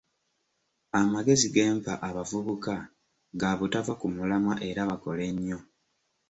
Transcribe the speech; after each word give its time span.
Amagezi 0.99 1.47
gempa 1.55 1.93
abavubuka 2.07 2.73
ga 3.39 3.51
butava 3.59 3.93
ku 3.99 4.07
mulamwa 4.15 4.55
era 4.69 4.81
bakole 4.89 5.25
nnyo. 5.33 5.59